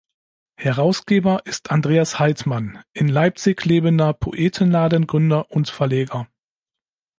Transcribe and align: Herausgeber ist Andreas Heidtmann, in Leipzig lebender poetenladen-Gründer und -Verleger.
Herausgeber 0.57 1.41
ist 1.45 1.69
Andreas 1.69 2.17
Heidtmann, 2.17 2.81
in 2.91 3.07
Leipzig 3.07 3.63
lebender 3.65 4.13
poetenladen-Gründer 4.13 5.51
und 5.51 5.69
-Verleger. 5.69 6.25